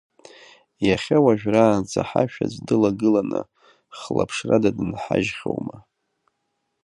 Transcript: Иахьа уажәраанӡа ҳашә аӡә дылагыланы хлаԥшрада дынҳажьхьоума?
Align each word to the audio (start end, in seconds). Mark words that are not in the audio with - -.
Иахьа 0.87 1.17
уажәраанӡа 1.23 2.01
ҳашә 2.09 2.37
аӡә 2.45 2.59
дылагыланы 2.67 3.41
хлаԥшрада 3.97 4.71
дынҳажьхьоума? 4.75 5.77